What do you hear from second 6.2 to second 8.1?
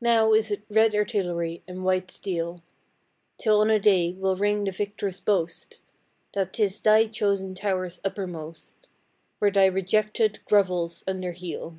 That 'tis Thy chosen towers